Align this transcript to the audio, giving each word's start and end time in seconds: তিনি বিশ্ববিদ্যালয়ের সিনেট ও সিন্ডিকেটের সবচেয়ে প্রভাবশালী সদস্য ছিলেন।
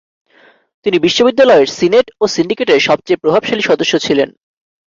তিনি 0.85 0.97
বিশ্ববিদ্যালয়ের 0.99 1.69
সিনেট 1.69 2.07
ও 2.21 2.23
সিন্ডিকেটের 2.27 2.79
সবচেয়ে 2.79 3.21
প্রভাবশালী 3.23 3.61
সদস্য 3.61 3.93
ছিলেন। 3.99 4.29